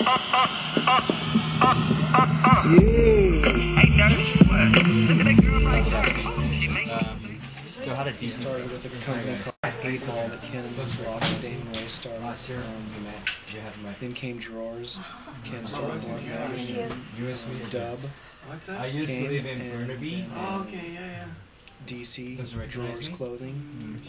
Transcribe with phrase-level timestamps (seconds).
[0.00, 0.08] Um?
[12.54, 12.92] Um,
[13.52, 13.94] You have my.
[14.00, 14.98] then came Droors.
[15.44, 16.00] Ken started.
[17.18, 17.98] USB Dub.
[18.46, 18.80] What's that?
[18.80, 20.26] I used to live in Burnaby.
[20.36, 21.26] Oh, okay, yeah, yeah.
[21.86, 22.70] DC.
[22.70, 23.08] Droors?
[23.08, 24.02] Clothing.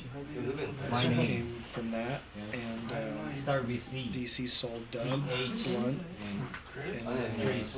[0.89, 1.27] So name.
[1.27, 2.21] came from that.
[2.51, 2.95] And uh,
[3.41, 4.09] Start with C.
[4.13, 5.23] DC sold Dub.
[5.29, 5.63] H.
[5.65, 5.99] Blunt.
[6.71, 7.01] Chris?
[7.05, 7.77] And uh, Chris.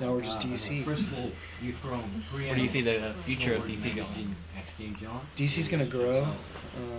[0.00, 0.84] now we're just DC.
[0.84, 1.30] First of all,
[1.62, 2.00] you from
[2.32, 4.36] Where do you see the future of DC going?
[4.58, 5.20] Exchange on.
[5.36, 6.26] DC's gonna grow.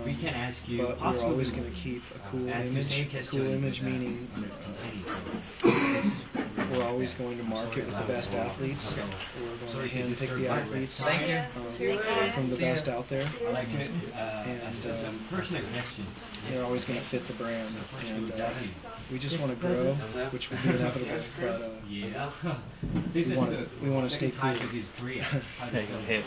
[0.04, 0.78] We Um, can ask you.
[0.82, 2.86] but we're always going to keep a cool image.
[2.86, 6.45] same A question, cool image uh, meaning uh, continue.
[6.70, 8.94] We're always going to market with the best athletes.
[8.94, 11.28] We're going to handpick the athletes Thank
[11.80, 11.92] you.
[11.92, 13.28] um, from the best out there.
[13.46, 13.84] I'd like to
[14.14, 15.64] uh, And, ask you some um.
[16.50, 17.74] They're always going to fit the brand,
[18.06, 18.50] and uh,
[19.10, 19.94] we just want to grow,
[20.30, 21.18] which will be inevitable.
[21.40, 22.30] But uh, Yeah.
[23.14, 24.68] We wanna- we wanna stay time cool.
[24.68, 25.26] to this Korea.
[25.68, 25.98] Okay, does it go?
[26.00, 26.24] hit.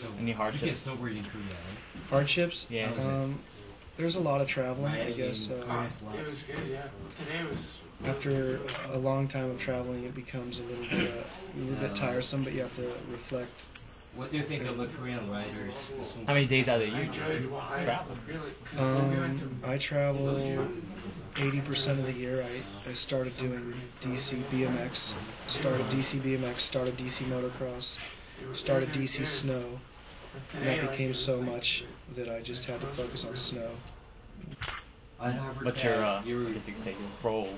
[0.00, 0.82] So, Any You hardships?
[0.84, 2.08] can snowboard in right?
[2.10, 2.92] hardships, Yeah.
[2.94, 3.40] um,
[3.96, 4.92] there's a lot of traveling.
[4.94, 6.82] I guess in uh, It was good, yeah.
[7.18, 7.58] Today was.
[8.04, 8.60] After
[8.92, 11.22] a long time of traveling, it becomes a little bit uh,
[11.56, 12.44] a little bit tiresome.
[12.44, 13.50] But you have to reflect
[14.14, 15.74] What do you think of the Korean riders?
[16.26, 17.82] How many days out of the year enjoyed do you why.
[17.84, 18.16] travel?
[18.26, 18.52] Really.
[18.64, 19.60] 'cause Um.
[19.64, 20.68] I travel
[21.34, 22.42] 80% of the year.
[22.42, 25.14] I, I started doing DC BMX,
[25.46, 27.96] started DC BMX, started DC motocross,
[28.54, 29.78] started DC snow,
[30.54, 31.84] and that became so much
[32.16, 33.70] that I just had to focus on snow.
[35.20, 37.48] I heard What's your, uh, that you what do you say, your role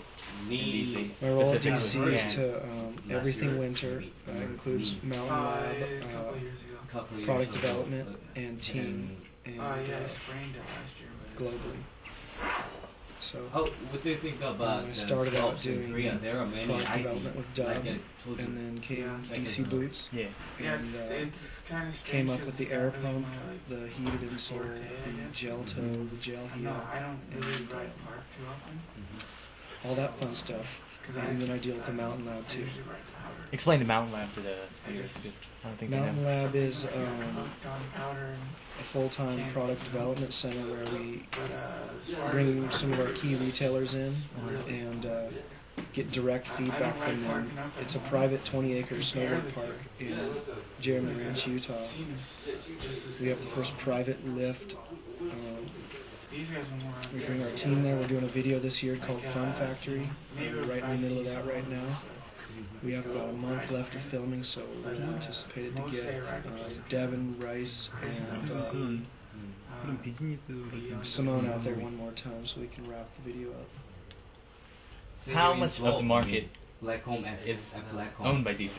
[0.43, 1.11] in need DC?
[1.23, 4.03] My role at Specifically, DC is to um, everything winter.
[4.27, 6.79] That includes mountain Uh, lab, a couple uh, years ago.
[6.91, 10.63] couple years product ago, development, but- and team, and Oh, yeah, I uh, sprained it
[10.75, 11.11] last year.
[11.37, 12.70] But globally.
[13.21, 16.19] So How, what do you think about I started out clubs in doing Korea?
[16.23, 17.03] There are many product I see.
[17.03, 18.45] development with Like Dub, I told you.
[18.45, 18.99] and then came
[19.31, 19.37] Yeah.
[19.37, 20.09] DC boots.
[20.13, 20.27] Yeah.
[20.59, 23.27] Yeah, and, it's, uh, it's kind of came up with the air pump,
[23.69, 25.81] the heated insole, forte, the gel toe,
[26.11, 28.81] the gel heel, No, I don't really and, uh, ride park too often.
[29.85, 30.67] all that fun stuff.
[31.17, 32.61] And then I deal with the mountain lab too.
[32.61, 33.35] usually ride powder.
[33.53, 34.55] Explain the mountain lab to the.
[34.87, 35.09] I guess.
[35.65, 36.29] I don't think they Mountain know.
[36.29, 36.91] Lab is um,
[37.35, 38.43] hooked on powder and,
[38.81, 43.13] a full-time product development center where we but, uh, as far bring some of our
[43.13, 44.15] key retailers in
[44.69, 45.27] and uh,
[45.93, 47.51] get direct feedback from them.
[47.81, 50.19] It's a private 20-acre Barely snowboard park in
[50.81, 51.79] Jeremy Ranch, Utah.
[53.21, 54.77] We have the first private lift.
[55.21, 55.71] Um,
[57.13, 57.97] we bring our team there.
[57.97, 60.09] We're doing a video this year called Fun uh, Factory.
[60.39, 61.99] We're right in the middle of that right now.
[62.85, 66.21] We have about a month left of filming, so we're uh, anticipated to get say
[66.21, 66.41] uh,
[69.35, 70.39] riding is okay.
[70.49, 73.33] Devin Rice and uh, Simone out there one more time so we can wrap the
[73.33, 73.69] video up.
[75.33, 76.49] How much of the market
[76.83, 77.59] Black Home as is
[77.93, 78.27] Black Home.
[78.27, 78.71] owned by DC?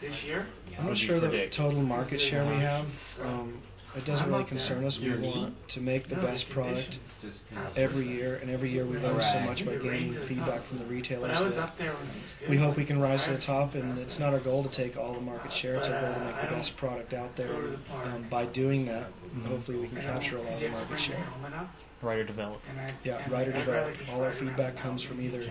[0.00, 0.46] This year?
[0.78, 2.86] I'm not sure the total market share we have.
[3.22, 3.60] Um,
[3.96, 4.98] it doesn't really concern us.
[5.00, 7.00] We want to make the best product conditions.
[7.22, 10.14] Just kind of- every year, and every year we learn so much by It gaining
[10.14, 11.54] feedback from the retailers.
[11.54, 12.48] That up there when it was good.
[12.50, 14.96] we hope we can rise to the top, and it's not our goal to take
[14.96, 15.74] all the market share.
[15.76, 17.48] It's our goal to make the best product out there.
[17.48, 18.06] go to the park.
[18.06, 19.46] Um, by doing that, Mm-hmm.
[19.46, 21.16] hopefully we can capture a lot of the market share.
[21.16, 21.68] your helmet
[22.02, 22.64] Writer developed.
[22.68, 23.98] and I- Yeah, and rider I'd rather developed.
[24.00, 25.44] just All our feedback comes from either.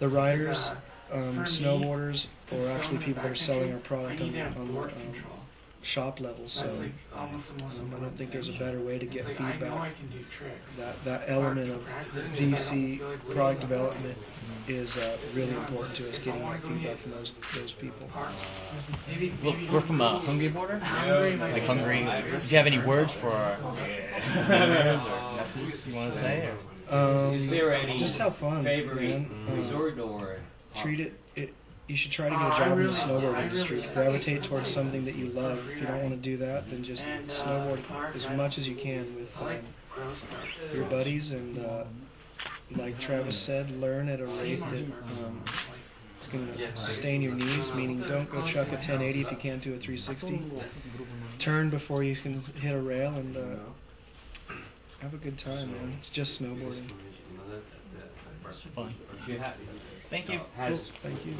[0.00, 0.56] The riders,
[1.12, 4.38] uh, um, snowboarders, or actually people that are selling our product I need on, to
[4.40, 5.32] have on board um, control.
[5.86, 6.48] Shop level.
[6.48, 9.06] So That's like almost the most um, I don't think there's a better way to
[9.06, 9.96] get It's like, I know I feedback.
[9.98, 10.76] can do tricks.
[10.78, 13.60] That that element of Practice, DC like product waiting.
[13.68, 14.18] development
[14.68, 18.08] is uh, really important to us getting that feedback from those those people.
[18.12, 18.30] Park.
[19.08, 20.78] Maybe, maybe we're from a Hungary border.
[20.78, 22.00] Hungary, Like my- Hungary.
[22.40, 26.48] Do you have any words for our listeners or messages you want to say?
[26.48, 26.56] Or?
[26.88, 29.46] Um, Is there any just have fun, favorite man.
[29.48, 30.38] Um, resort or
[30.82, 31.54] treat it, it.
[31.88, 33.76] You should try to get Uh, a I job in the snowboard I industry.
[33.76, 35.58] really- Gravitate towards something that you love.
[35.70, 38.34] If you don't want to do that, then just And, uh, snowboard park, as I-
[38.34, 39.62] much as you can with I like
[39.96, 40.12] um,
[40.74, 41.84] your buddies and, uh,
[42.76, 44.82] like Travis said, learn at a rate that
[45.24, 45.44] um,
[46.20, 47.72] is going to sustain your knees.
[47.72, 50.42] Meaning, don't go chuck a 1080 if you can't do a 360.
[51.38, 54.52] Turn before you can hit a rail and uh,
[54.98, 55.94] have a good time, man.
[56.00, 56.90] It's just snowboarding.
[58.74, 58.92] Fun.
[60.12, 60.70] If you have Thank you.
[60.72, 61.34] has Thank you.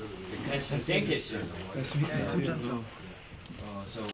[0.51, 1.23] has some thank you.
[1.75, 2.85] Nice to meet you.
[3.63, 4.01] Uh, so